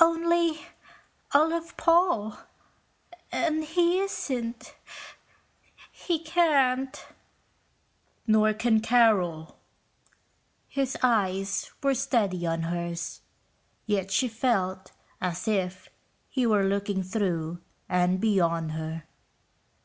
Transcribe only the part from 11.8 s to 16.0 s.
were steady on hers, yet she felt as if